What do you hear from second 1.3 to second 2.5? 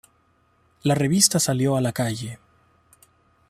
salió a la calle.